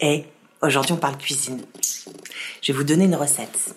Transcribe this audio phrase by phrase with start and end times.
[0.00, 0.24] Et
[0.62, 1.62] aujourd'hui, on parle cuisine.
[2.62, 3.74] Je vais vous donner une recette.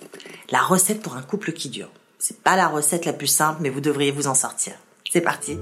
[0.50, 1.90] La recette pour un couple qui dure.
[2.20, 4.74] C'est pas la recette la plus simple, mais vous devriez vous en sortir.
[5.11, 5.58] C'est parti.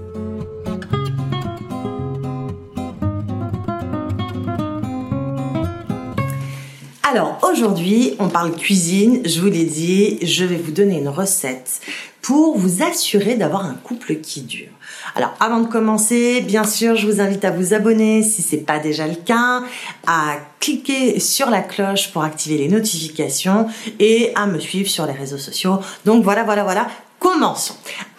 [7.15, 9.21] Alors aujourd'hui, on parle cuisine.
[9.23, 11.79] Je vous l'ai dit, je vais vous donner une recette
[12.21, 14.67] pour vous assurer d'avoir un couple qui dure.
[15.15, 18.79] Alors avant de commencer, bien sûr, je vous invite à vous abonner si c'est pas
[18.79, 19.63] déjà le cas,
[20.05, 25.13] à cliquer sur la cloche pour activer les notifications et à me suivre sur les
[25.13, 25.79] réseaux sociaux.
[26.03, 26.85] Donc voilà, voilà, voilà.
[27.19, 27.75] Commençons.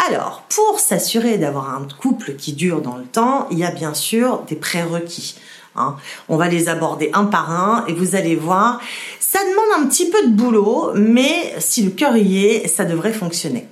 [0.09, 3.93] Alors, pour s'assurer d'avoir un couple qui dure dans le temps, il y a bien
[3.93, 5.37] sûr des prérequis.
[5.77, 5.97] Hein.
[6.29, 8.80] On va les aborder un par un et vous allez voir,
[9.21, 13.12] ça demande un petit peu de boulot, mais si le cœur y est, ça devrait
[13.12, 13.66] fonctionner.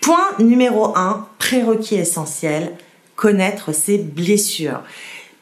[0.00, 2.72] Point numéro 1, prérequis essentiel,
[3.16, 4.80] connaître ses blessures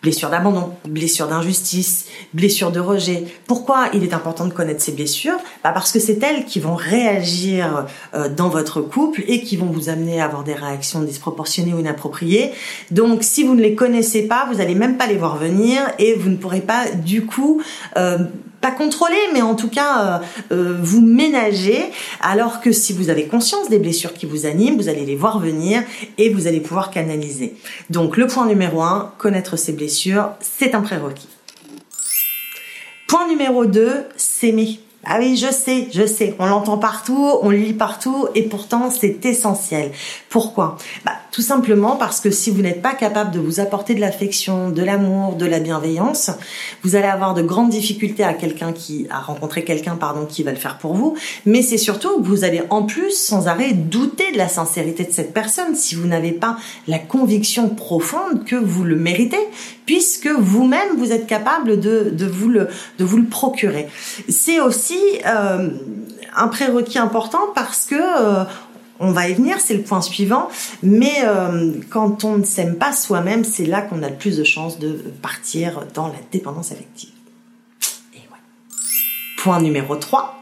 [0.02, 3.24] blessure d'abandon, blessure d'injustice, blessure de rejet.
[3.46, 5.38] Pourquoi il est important de connaître ces blessures?
[5.62, 9.66] Bah Parce que c'est elles qui vont réagir euh, dans votre couple et qui vont
[9.66, 12.50] vous amener à avoir des réactions disproportionnées ou inappropriées.
[12.90, 16.14] Donc si vous ne les connaissez pas, vous n'allez même pas les voir venir et
[16.14, 17.62] vous ne pourrez pas du coup...
[17.96, 18.18] Euh,
[18.62, 23.26] pas contrôler, mais en tout cas euh, euh, vous ménager, alors que si vous avez
[23.26, 25.82] conscience des blessures qui vous animent, vous allez les voir venir
[26.16, 27.54] et vous allez pouvoir canaliser.
[27.90, 31.28] Donc le point numéro un, connaître ses blessures, c'est un prérequis.
[33.08, 34.80] Point numéro 2, s'aimer.
[35.04, 38.88] Ah oui, je sais, je sais, on l'entend partout, on le lit partout, et pourtant
[38.90, 39.90] c'est essentiel.
[40.32, 40.78] Pourquoi?
[41.04, 44.70] Bah, Tout simplement parce que si vous n'êtes pas capable de vous apporter de l'affection,
[44.70, 46.30] de l'amour, de la bienveillance,
[46.82, 50.50] vous allez avoir de grandes difficultés à quelqu'un qui a rencontré quelqu'un, pardon, qui va
[50.50, 51.14] le faire pour vous.
[51.44, 55.12] Mais c'est surtout que vous allez en plus sans arrêt douter de la sincérité de
[55.12, 56.56] cette personne si vous n'avez pas
[56.88, 59.50] la conviction profonde que vous le méritez,
[59.84, 63.86] puisque vous-même vous êtes capable de, de vous le de vous le procurer.
[64.30, 65.68] C'est aussi euh,
[66.34, 68.44] un prérequis important parce que euh,
[69.02, 70.48] on va y venir, c'est le point suivant.
[70.82, 74.44] Mais euh, quand on ne s'aime pas soi-même, c'est là qu'on a le plus de
[74.44, 77.10] chances de partir dans la dépendance affective.
[78.14, 78.20] Et
[79.38, 80.41] Point numéro 3,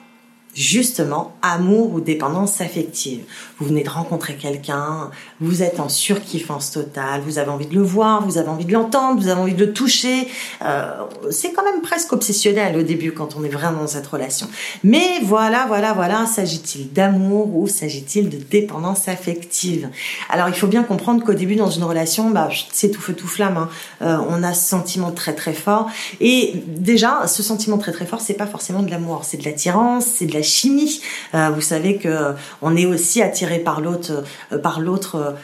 [0.55, 3.25] justement amour ou dépendance affective.
[3.59, 7.83] Vous venez de rencontrer quelqu'un, vous êtes en surkiffance totale, vous avez envie de le
[7.83, 10.27] voir, vous avez envie de l'entendre, vous avez envie de le toucher.
[10.65, 10.91] Euh,
[11.31, 14.49] c'est quand même presque obsessionnel au début quand on est vraiment dans cette relation.
[14.83, 19.89] Mais voilà, voilà, voilà, s'agit-il d'amour ou s'agit-il de dépendance affective?
[20.31, 23.29] Alors il faut bien comprendre qu'au début dans une relation, bah, c'est tout feu tout
[23.29, 23.57] flamme.
[23.57, 23.69] Hein.
[24.03, 25.89] Euh, on a ce sentiment très très fort
[26.21, 30.07] et déjà ce sentiment très très fort, c'est pas forcément de l'amour, c'est de l'attirance,
[30.07, 31.01] c'est de la chimie.
[31.35, 35.35] Euh, vous savez que euh, on est aussi attiré par l'autre, euh, par l'autre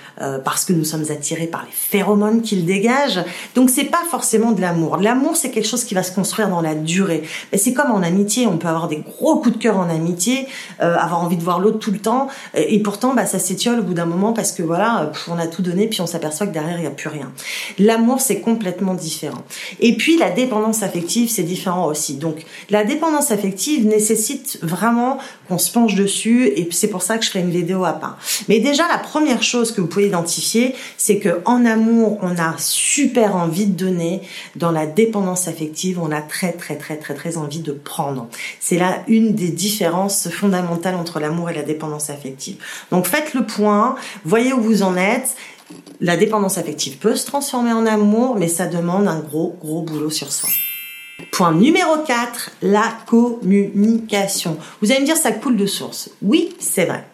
[0.45, 3.23] parce que nous sommes attirés par les phéromones qu'il dégage.
[3.55, 4.97] Donc c'est pas forcément de l'amour.
[4.97, 7.23] L'amour c'est quelque chose qui va se construire dans la durée.
[7.53, 10.47] Mais c'est comme en amitié, on peut avoir des gros coups de cœur en amitié,
[10.79, 13.95] avoir envie de voir l'autre tout le temps, et pourtant bah, ça s'étiole au bout
[13.95, 16.85] d'un moment parce que voilà, on a tout donné puis on s'aperçoit que derrière il
[16.85, 17.33] y a plus rien.
[17.79, 19.45] L'amour c'est complètement différent.
[19.81, 22.17] Et puis la dépendance affective c'est différent aussi.
[22.17, 24.86] Donc la dépendance affective nécessite vraiment
[25.49, 28.19] qu'on se penche dessus et c'est pour ça que je ferai une vidéo à part.
[28.49, 32.55] Mais déjà la première chose que vous pouvez identifier, c'est que en amour, on a
[32.59, 34.23] super envie de donner,
[34.57, 38.29] dans la dépendance affective, on a très très très très très envie de prendre.
[38.61, 42.57] C'est là une des différences fondamentales entre l'amour et la dépendance affective.
[42.91, 45.37] Donc faites le point, voyez où vous en êtes.
[46.01, 50.11] La dépendance affective peut se transformer en amour, mais ça demande un gros gros boulot
[50.11, 50.49] sur soi.
[51.33, 54.59] Point numéro 4, la communication.
[54.83, 56.11] Vous allez me dire ça coule de source.
[56.21, 57.07] Oui, c'est vrai.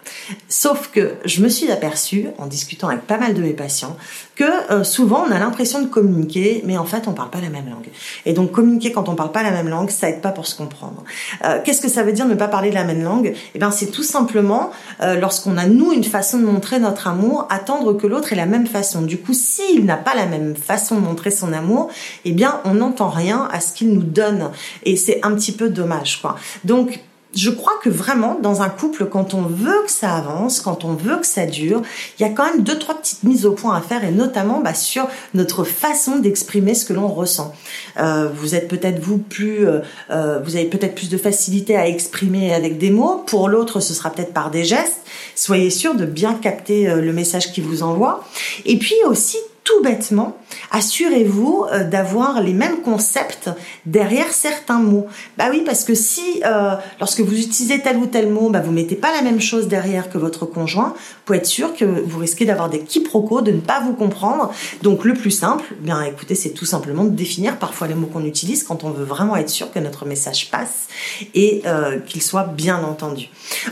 [0.48, 3.96] Sauf que je me suis aperçue, en discutant avec pas mal de mes patients,
[4.34, 7.50] que euh, souvent on a l'impression de communiquer, mais en fait on parle pas la
[7.50, 7.88] même langue.
[8.26, 10.54] Et donc communiquer quand on parle pas la même langue, ça aide pas pour se
[10.56, 11.04] comprendre.
[11.44, 13.34] Euh, qu'est-ce que ça veut dire ne pas parler la même langue?
[13.54, 14.70] Eh ben c'est tout simplement
[15.00, 18.46] euh, lorsqu'on a nous une façon de montrer notre amour, attendre que l'autre ait la
[18.46, 19.02] même façon.
[19.02, 21.88] Du coup, s'il n'a pas la même façon de montrer son amour,
[22.24, 24.50] eh bien on n'entend rien à ce qu'il nous donne.
[24.84, 26.36] Et c'est un petit peu dommage, quoi.
[26.64, 27.00] Donc
[27.34, 30.92] je crois que vraiment, dans un couple, quand on veut que ça avance, quand on
[30.92, 31.82] veut que ça dure,
[32.18, 34.60] il y a quand même deux, trois petites mises au point à faire, et notamment
[34.60, 37.54] bah, sur notre façon d'exprimer ce que l'on ressent.
[37.98, 39.80] Euh, vous êtes peut-être vous plus, euh,
[40.10, 43.22] euh, vous avez peut-être plus de facilité à exprimer avec des mots.
[43.26, 45.00] Pour l'autre, ce sera peut-être par des gestes.
[45.34, 48.24] Soyez sûr de bien capter le message qu'il vous envoie.
[48.66, 50.36] Et puis aussi tout bêtement,
[50.70, 53.50] assurez-vous euh, d'avoir les mêmes concepts
[53.86, 55.06] derrière certains mots.
[55.38, 58.72] Bah oui, parce que si euh, lorsque vous utilisez tel ou tel mot, bah vous
[58.72, 60.94] mettez pas la même chose derrière que votre conjoint,
[61.24, 64.52] pouvez être sûr que vous risquez d'avoir des quiproquos, de ne pas vous comprendre.
[64.82, 68.08] Donc le plus simple, eh bien écoutez, c'est tout simplement de définir parfois les mots
[68.08, 70.88] qu'on utilise quand on veut vraiment être sûr que notre message passe
[71.34, 73.28] et euh, qu'il soit bien entendu.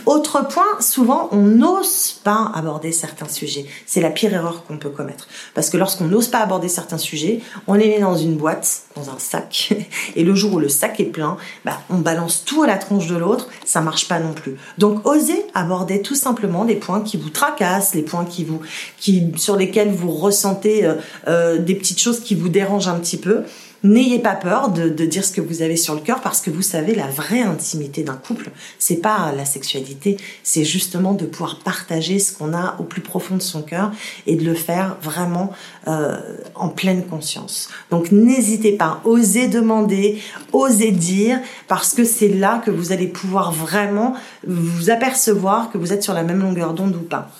[0.07, 3.67] Autre point, souvent on n'ose pas aborder certains sujets.
[3.87, 5.27] C'est la pire erreur qu'on peut commettre.
[5.55, 9.11] Parce que lorsqu'on n'ose pas aborder certains sujets, on les met dans une boîte, dans
[9.11, 9.73] un sac,
[10.15, 13.09] et le jour où le sac est plein, bah, on balance tout à la tronche
[13.09, 14.57] de l'autre, ça marche pas non plus.
[14.79, 18.27] Donc osez aborder tout simplement les points qui vous tracassent, les points
[19.37, 20.95] sur lesquels vous ressentez euh,
[21.27, 23.45] euh, des petites choses qui vous dérangent un petit peu.
[23.83, 26.61] N'ayez pas peur de, dire ce que vous avez sur le cœur parce que vous
[26.61, 32.19] savez la vraie intimité d'un couple, c'est pas la sexualité, c'est justement de pouvoir partager
[32.19, 33.91] ce qu'on a au plus profond de son cœur
[34.27, 35.53] et de le faire vraiment
[35.89, 36.21] euh,
[36.55, 37.71] en pleine conscience.
[37.91, 40.21] Donc n'hésitez pas, osez demander,
[40.53, 44.15] osez dire parce que c'est là que vous allez pouvoir vraiment
[44.47, 47.31] vous apercevoir que vous êtes sur la même longueur d'onde ou pas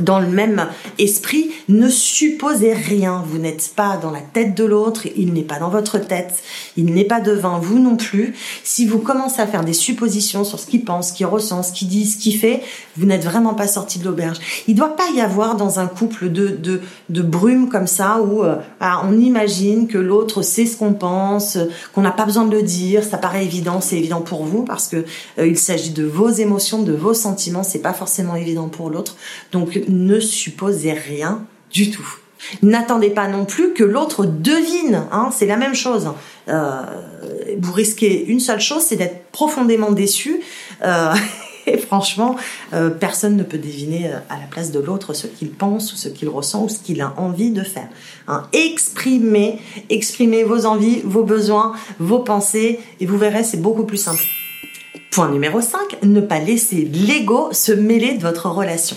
[0.00, 0.66] dans le même
[0.98, 3.22] esprit, ne supposez rien.
[3.24, 6.42] Vous n'êtes pas dans la tête de l'autre, il n'est pas dans votre tête,
[6.76, 8.34] il n'est pas devant vous non plus.
[8.64, 11.72] Si vous commencez à faire des suppositions sur ce qu'il pense, ce qu'il ressent, ce
[11.72, 12.62] qu'il dit, ce qu'il fait,
[12.96, 14.38] vous n'êtes vraiment pas sorti de l'auberge.
[14.66, 18.20] Il ne doit pas y avoir dans un couple de, de, de brume comme ça
[18.20, 21.58] où euh, ah, on imagine que l'autre sait ce qu'on pense,
[21.94, 24.88] qu'on n'a pas besoin de le dire, ça paraît évident, c'est évident pour vous parce
[24.88, 25.04] que
[25.38, 29.16] euh, il s'agit de vos émotions, de vos sentiments, c'est pas forcément évident pour l'autre.
[29.52, 32.18] Donc ne supposez rien du tout.
[32.62, 36.10] N'attendez pas non plus que l'autre devine, hein, c'est la même chose.
[36.48, 36.82] Euh,
[37.58, 40.40] vous risquez une seule chose, c'est d'être profondément déçu.
[40.84, 41.14] Euh,
[41.66, 42.36] et franchement,
[42.72, 46.08] euh, personne ne peut deviner à la place de l'autre ce qu'il pense ou ce
[46.08, 47.88] qu'il ressent ou ce qu'il a envie de faire.
[48.28, 48.44] Hein.
[48.52, 49.58] Exprimez,
[49.90, 54.22] exprimez vos envies, vos besoins, vos pensées, et vous verrez, c'est beaucoup plus simple.
[55.10, 58.96] Point numéro 5, ne pas laisser l'ego se mêler de votre relation.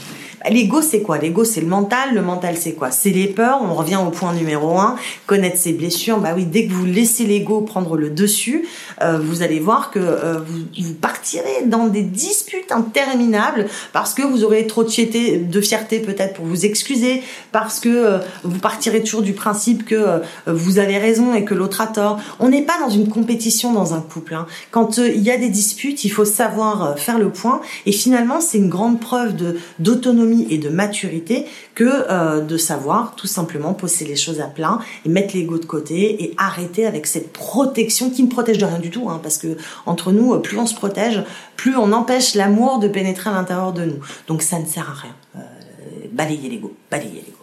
[0.50, 1.18] L'ego, c'est quoi?
[1.18, 2.14] L'ego, c'est le mental.
[2.14, 2.92] Le mental, c'est quoi?
[2.92, 3.60] C'est les peurs.
[3.62, 4.96] On revient au point numéro un,
[5.26, 6.20] connaître ses blessures.
[6.20, 8.66] Bah oui, dès que vous laissez l'ego prendre le dessus,
[9.02, 14.44] euh, vous allez voir que euh, vous, partirez dans des disputes interminables parce que vous
[14.44, 17.22] aurez trop de fierté, de fierté peut-être pour vous excuser,
[17.52, 21.82] parce que euh, vous partirez toujours du principe que vous avez raison et que l'autre
[21.82, 22.20] a tort.
[22.40, 24.34] On n'est pas dans une compétition dans un couple.
[24.34, 24.48] Hein.
[24.72, 27.62] Quand il y a des disputes, il faut savoir faire le point.
[27.86, 31.46] Et finalement, c'est une grande preuve de d'autonomie et de maturité
[31.76, 35.66] que euh, de savoir tout simplement poser les choses à plat et mettre l'ego de
[35.66, 39.38] côté et arrêter avec cette protection qui ne protège de rien du tout, hein, parce
[39.38, 41.24] que entre nous, plus on se protège,
[41.56, 44.00] plus on empêche l'amour de pénétrer à l'intérieur de nous.
[44.28, 45.16] Donc ça ne sert à rien.
[45.36, 47.38] Euh, balayez l'ego, balayez l'ego.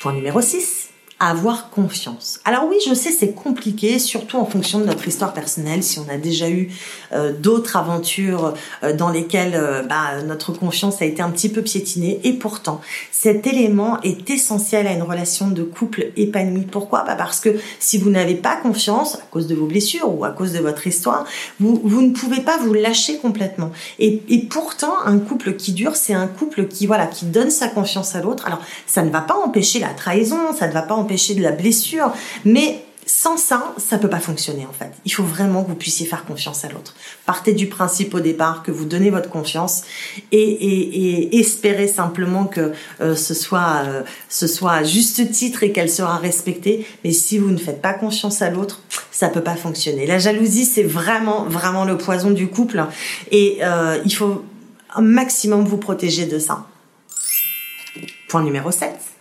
[0.00, 0.91] Point numéro 6
[1.22, 2.40] avoir confiance.
[2.44, 5.84] Alors oui, je sais, c'est compliqué, surtout en fonction de notre histoire personnelle.
[5.84, 6.68] Si on a déjà eu
[7.12, 11.62] euh, d'autres aventures euh, dans lesquelles euh, bah, notre confiance a été un petit peu
[11.62, 12.80] piétinée, et pourtant,
[13.12, 16.66] cet élément est essentiel à une relation de couple épanouie.
[16.68, 17.04] Pourquoi?
[17.04, 20.30] Bah Parce que si vous n'avez pas confiance, à cause de vos blessures ou à
[20.30, 21.24] cause de votre histoire,
[21.60, 23.70] vous, vous ne pouvez pas vous lâcher complètement.
[24.00, 27.68] Et, et pourtant, un couple qui dure, c'est un couple qui voilà, qui donne sa
[27.68, 28.44] confiance à l'autre.
[28.44, 31.52] Alors, ça ne va pas empêcher la trahison, ça ne va pas empêcher de la
[31.52, 32.12] blessure,
[32.44, 34.90] mais sans ça, ça peut pas fonctionner en fait.
[35.04, 36.94] Il faut vraiment que vous puissiez faire confiance à l'autre.
[37.26, 39.82] Partez du principe au départ que vous donnez votre confiance
[40.30, 45.72] et, et, espérez simplement que euh, ce soit euh, ce soit à juste titre et
[45.72, 46.86] qu'elle sera respectée.
[47.04, 48.80] Mais si vous ne faites pas confiance à l'autre,
[49.10, 50.06] ça peut pas fonctionner.
[50.06, 52.84] La jalousie, c'est vraiment vraiment le poison du couple
[53.30, 54.44] et euh, il faut
[54.94, 56.66] un maximum vous protéger de ça.
[58.28, 59.11] Point numéro 7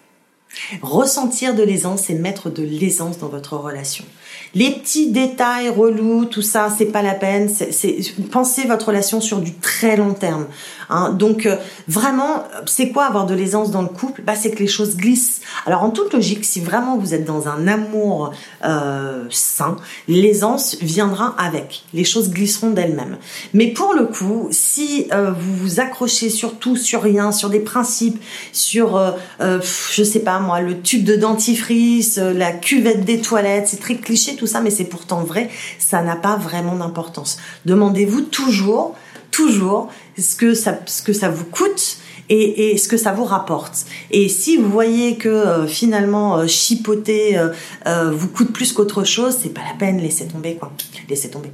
[0.81, 4.05] Ressentir de l'aisance et mettre de l'aisance dans votre relation.
[4.53, 7.49] Les petits détails relous, tout ça, c'est pas la peine.
[7.49, 7.99] C'est,
[8.31, 10.47] pensez votre relation sur du très long terme.
[10.89, 11.11] Hein.
[11.13, 11.55] Donc euh,
[11.87, 14.21] vraiment, c'est quoi avoir de l'aisance dans le couple?
[14.23, 15.41] Bah c'est que les choses glissent.
[15.65, 18.31] Alors en toute logique, si vraiment vous êtes dans un amour
[18.65, 19.77] euh, sain,
[20.09, 21.83] l'aisance viendra avec.
[21.93, 23.17] Les choses glisseront d'elles-mêmes.
[23.53, 28.21] Mais pour le coup, si euh, vous vous accrochez surtout sur rien, sur des principes,
[28.51, 28.99] sur
[29.39, 34.35] je sais pas moi, le tube de dentifrice, la cuvette des toilettes, c'est très cliché
[34.35, 37.37] tout ça, mais c'est pourtant vrai, ça n'a pas vraiment d'importance.
[37.65, 38.95] Demandez-vous toujours,
[39.31, 41.97] toujours ce que ça, ce que ça vous coûte
[42.29, 43.85] et, ce que ça vous rapporte.
[44.09, 49.37] Et si vous voyez que euh, finalement euh, chipoter euh, vous coûte plus qu'autre chose,
[49.41, 50.71] c'est pas la peine, laissez tomber quoi.
[51.09, 51.51] Laissez tomber.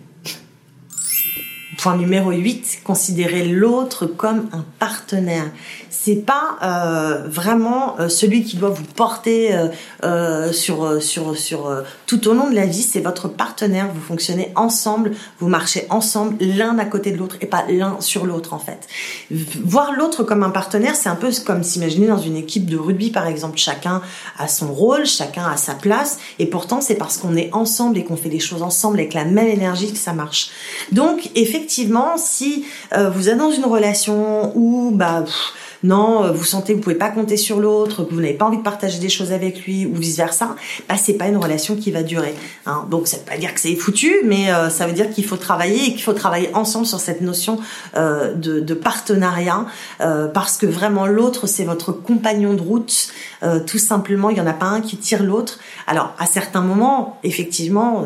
[1.80, 5.52] Point numéro 8, considérer l'autre comme un partenaire.
[6.08, 9.54] C'est pas euh, vraiment euh, celui qui doit vous porter
[10.06, 14.54] euh, sur sur sur tout au long de la vie, c'est votre partenaire, vous fonctionnez
[14.56, 18.60] ensemble, vous marchez ensemble l'un à côté de l'autre et pas l'un sur l'autre en
[18.60, 18.88] fait.
[19.66, 23.12] Voir l'autre comme un partenaire, c'est un peu comme s'imaginer dans une équipe de rugby
[23.12, 24.02] par exemple, chacun
[24.38, 28.06] a son rôle, chacun a sa place et pourtant c'est parce qu'on est ensemble et
[28.06, 30.52] qu'on fait les choses ensemble avec la même énergie que ça marche.
[30.94, 32.64] Donc effectivement si
[32.96, 35.26] vous êtes dans une relation où bah
[35.88, 38.46] non, euh, vous sentez que vous pouvez pas compter sur l'autre, que vous n'avez pas
[38.46, 40.56] envie de partager des choses avec lui ou vice versa,
[40.90, 42.36] bah c'est pas une relation qui va durer.
[42.66, 42.86] Hein.
[42.92, 45.38] Donc ça veut pas dire que c'est foutu, mais euh, ça veut dire qu'il faut
[45.38, 47.60] travailler et qu'il faut travailler ensemble sur cette notion
[47.96, 49.66] euh, de, partenariat
[50.34, 53.10] parce que vraiment l'autre c'est votre compagnon de route.
[53.66, 55.60] tout simplement, il y en a pas un qui tire l'autre.
[55.88, 58.06] Alors à certains moments, effectivement,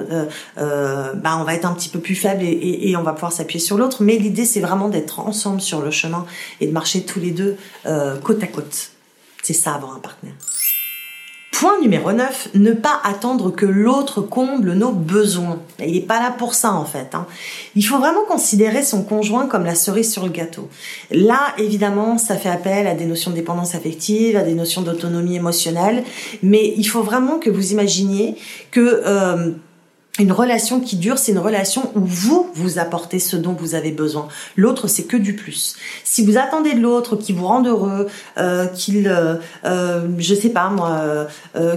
[0.57, 3.33] bah on va être un petit peu plus faible et, et, et on va pouvoir
[3.33, 6.25] s'appuyer sur l'autre, mais l'idée c'est vraiment d'être ensemble sur le chemin
[6.61, 8.91] et de marcher tous les deux euh, côte à côte.
[9.43, 10.35] C'est ça avoir un partenaire.
[11.51, 15.59] Point numéro 9, ne pas attendre que l'autre comble nos besoins.
[15.79, 17.13] Il n'est pas là pour ça en fait.
[17.13, 17.27] Hein.
[17.75, 20.69] Il faut vraiment considérer son conjoint comme la cerise sur le gâteau.
[21.11, 25.35] Là, évidemment, ça fait appel à des notions de dépendance affective, à des notions d'autonomie
[25.35, 26.03] émotionnelle,
[26.41, 28.37] mais il faut vraiment que vous imaginiez
[28.71, 29.03] que...
[29.05, 29.51] Euh,
[30.19, 33.91] une relation qui dure, c'est une relation où vous vous apportez ce dont vous avez
[33.91, 34.27] besoin.
[34.57, 35.77] L'autre, c'est que du plus.
[36.03, 40.49] Si vous attendez de l'autre qui vous rende heureux, euh, qu'il, euh, euh, je sais
[40.49, 41.27] pas moi,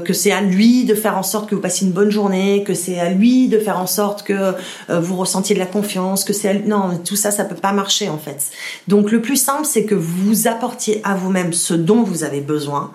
[0.05, 2.75] que c'est à lui de faire en sorte que vous passiez une bonne journée, que
[2.75, 4.55] c'est à lui de faire en sorte que
[4.89, 6.55] vous ressentiez de la confiance, que c'est à...
[6.55, 8.51] non, tout ça, ça peut pas marcher en fait.
[8.89, 12.93] Donc le plus simple, c'est que vous apportiez à vous-même ce dont vous avez besoin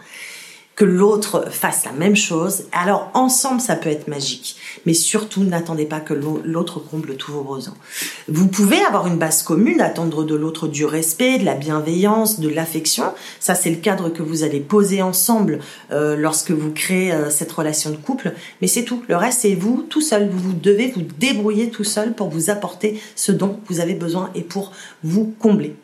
[0.79, 2.63] que l'autre fasse la même chose.
[2.71, 4.55] Alors ensemble, ça peut être magique.
[4.85, 7.75] Mais surtout, n'attendez pas que l'autre comble tous vos besoins.
[8.29, 12.47] Vous pouvez avoir une base commune, attendre de l'autre du respect, de la bienveillance, de
[12.47, 13.03] l'affection.
[13.41, 15.59] Ça, c'est le cadre que vous allez poser ensemble
[15.91, 18.33] euh, lorsque vous créez euh, cette relation de couple.
[18.61, 19.03] Mais c'est tout.
[19.09, 20.29] Le reste, c'est vous tout seul.
[20.29, 24.43] Vous devez vous débrouiller tout seul pour vous apporter ce dont vous avez besoin et
[24.43, 24.71] pour
[25.03, 25.75] vous combler.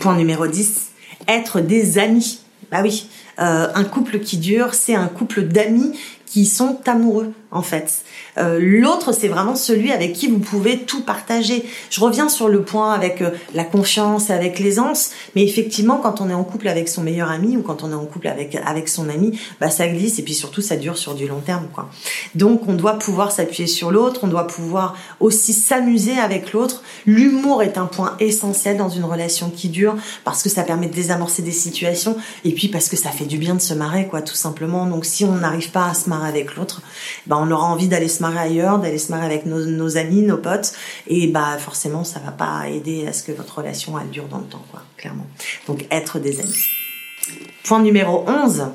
[0.00, 0.88] Point numéro 10.
[1.28, 2.40] Être des amis.
[2.72, 3.08] Bah oui,
[3.38, 8.02] un couple qui dure, c'est un couple d'amis qui sont amoureux en fait.
[8.36, 11.64] Euh, l'autre, c'est vraiment celui avec qui vous pouvez tout partager.
[11.90, 16.28] Je reviens sur le point avec euh, la confiance avec l'aisance, mais effectivement, quand on
[16.28, 18.88] est en couple avec son meilleur ami ou quand on est en couple avec avec
[18.88, 21.88] son ami, bah ça glisse et puis surtout ça dure sur du long terme, quoi.
[22.34, 26.82] Donc, on doit pouvoir s'appuyer sur l'autre, on doit pouvoir aussi s'amuser avec l'autre.
[27.06, 30.94] L'humour est un point essentiel dans une relation qui dure parce que ça permet de
[30.94, 34.20] désamorcer des situations et puis parce que ça fait du bien de se marrer, quoi,
[34.20, 34.86] tout simplement.
[34.86, 36.82] Donc, si on n'arrive pas à se marrer avec l'autre,
[37.26, 40.36] bah on aura envie d'aller se marrer ailleurs, d'aller se marrer avec nos, amis, nos
[40.36, 40.72] potes,
[41.06, 44.38] et bah forcément ça va pas aider à ce que votre relation elle dure dans
[44.38, 45.26] le temps, quoi, clairement.
[45.66, 46.64] Donc être des amis.
[47.64, 48.68] Point numéro 11.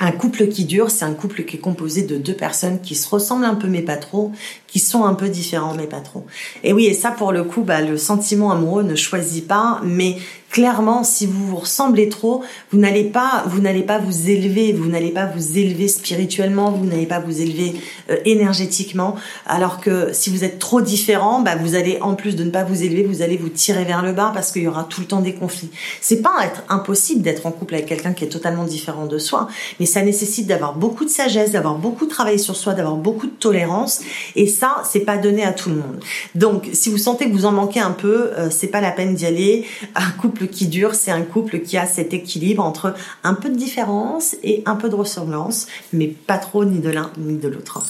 [0.00, 3.08] Un couple qui dure, c'est un couple qui est composé de deux personnes qui se
[3.08, 4.30] ressemblent un peu mais pas trop,
[4.68, 6.24] qui sont un peu différents mais pas trop.
[6.62, 10.16] Et oui, et ça pour le coup, bah, le sentiment amoureux ne choisit pas, mais
[10.50, 14.86] clairement, si vous vous ressemblez trop, vous n'allez pas, vous n'allez pas vous élever, vous
[14.86, 17.74] n'allez pas vous élever spirituellement, vous n'allez pas vous élever
[18.10, 19.16] euh, énergétiquement.
[19.46, 22.64] Alors que si vous êtes trop différent, bah, vous allez en plus de ne pas
[22.64, 25.06] vous élever, vous allez vous tirer vers le bas parce qu'il y aura tout le
[25.06, 25.70] temps des conflits.
[26.00, 29.48] C'est pas être impossible d'être en couple avec quelqu'un qui est totalement différent de soi,
[29.80, 33.26] mais ça nécessite d'avoir beaucoup de sagesse, d'avoir beaucoup de travail sur soi, d'avoir beaucoup
[33.26, 34.00] de tolérance.
[34.34, 36.00] Et ça, c'est pas donné à tout le monde.
[36.34, 39.14] Donc, si vous sentez que vous en manquez un peu, euh, c'est pas la peine
[39.14, 39.66] d'y aller.
[39.94, 43.56] Un couple qui dure, c'est un couple qui a cet équilibre entre un peu de
[43.56, 47.82] différence et un peu de ressemblance, mais pas trop ni de l'un ni de l'autre.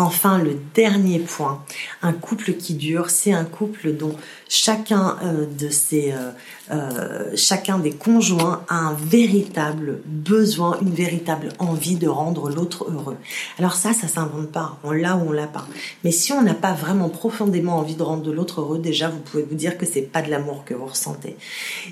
[0.00, 1.60] Enfin, le dernier point,
[2.02, 4.14] un couple qui dure, c'est un couple dont
[4.48, 6.30] chacun euh, de euh,
[6.70, 13.16] euh, chacun des conjoints a un véritable besoin, une véritable envie de rendre l'autre heureux.
[13.58, 14.78] Alors ça, ça s'invente pas.
[14.84, 15.66] On l'a ou on l'a pas.
[16.04, 19.42] Mais si on n'a pas vraiment profondément envie de rendre l'autre heureux, déjà, vous pouvez
[19.42, 21.34] vous dire que c'est pas de l'amour que vous ressentez.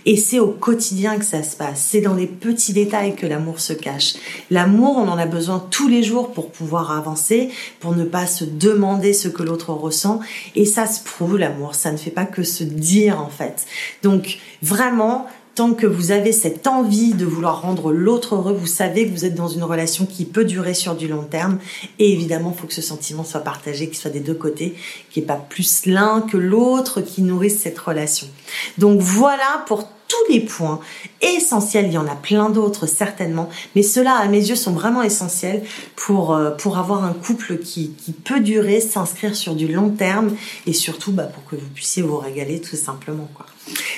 [0.04, 1.84] Et c'est au quotidien que ça se passe.
[1.90, 4.14] C'est dans les petits détails que l'amour se cache.
[4.52, 8.44] L'amour, on en a besoin tous les jours pour pouvoir avancer, pour ne pas se
[8.44, 10.20] demander ce que l'autre ressent.
[10.54, 11.74] Et ça se prouve, l'amour.
[11.74, 13.66] Ça ne fait pas que se dire en fait.
[14.02, 15.26] Donc vraiment,
[15.56, 19.24] tant que vous avez cette envie de vouloir rendre l'autre heureux, vous savez que vous
[19.24, 21.58] êtes dans une relation qui peut durer sur du long terme.
[21.98, 24.76] Et évidemment, il faut que ce sentiment soit partagé, qu'il soit des deux côtés,
[25.10, 28.28] qu'il n'y ait pas plus l'un que l'autre qui nourrisse cette relation.
[28.76, 30.80] Donc voilà pour toutes les points
[31.20, 31.86] essentiels.
[31.86, 35.62] Il y en a plein d'autres certainement, mais ceux-là à mes yeux sont vraiment essentiels
[35.94, 40.34] pour euh, pour avoir un couple qui, qui peut durer, s'inscrire sur du long terme
[40.66, 43.46] et surtout bah, pour que vous puissiez vous régaler tout simplement quoi.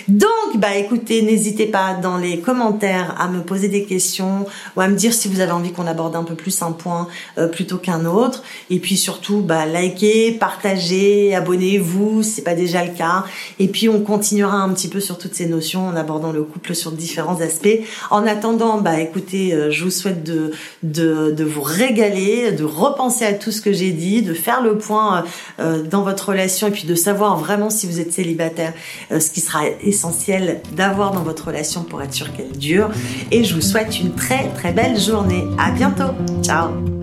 [0.06, 4.88] Donc, bah écoutez, n'hésitez pas dans les commentaires à me poser des questions ou à
[4.88, 7.78] me dire si vous avez envie qu'on aborde un peu plus un point euh, plutôt
[7.78, 8.42] qu'un autre.
[8.70, 13.24] Et puis surtout, bah likez, partagez, abonnez-vous si c'est pas déjà le cas.
[13.58, 16.74] Et puis on continuera un petit peu sur toutes ces notions en abordant le couple
[16.74, 17.80] sur différents aspects.
[18.10, 20.52] En attendant, bah écoutez, euh, je vous souhaite de,
[20.82, 25.24] de, vous régaler, de repenser à tout ce que j'ai dit, de faire le point
[25.60, 28.72] euh, dans votre relation et puis de savoir vraiment si vous êtes célibataire,
[29.10, 32.90] ce qui sera essentiel d'avoir dans votre relation pour être sûr qu'elle dure.
[33.30, 35.44] Et je vous souhaite une très très belle journée.
[35.58, 36.12] À bientôt.
[36.42, 36.97] Ciao.